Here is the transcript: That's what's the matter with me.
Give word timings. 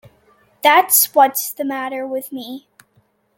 That's 0.63 1.13
what's 1.13 1.51
the 1.53 1.63
matter 1.63 2.07
with 2.07 2.31
me. 2.31 2.67